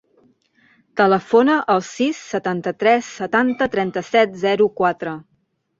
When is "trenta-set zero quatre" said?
3.79-5.17